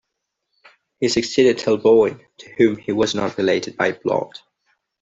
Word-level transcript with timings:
He 0.99 1.09
succeeded 1.09 1.59
Alboin, 1.67 2.25
to 2.39 2.49
whom 2.57 2.75
he 2.77 2.91
was 2.91 3.13
not 3.13 3.37
related 3.37 3.77
by 3.77 3.91
blood. 3.91 4.31